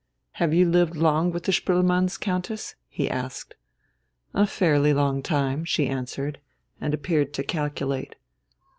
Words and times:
"Have 0.31 0.51
you 0.51 0.67
lived 0.67 0.95
long 0.95 1.29
with 1.31 1.43
the 1.43 1.51
Spoelmanns, 1.51 2.19
Countess?" 2.19 2.73
he 2.89 3.07
asked. 3.07 3.53
"A 4.33 4.47
fairly 4.47 4.93
long 4.95 5.21
time," 5.21 5.63
she 5.63 5.85
answered, 5.87 6.39
and 6.81 6.91
appeared 6.95 7.33
to 7.35 7.43
calculate. 7.43 8.15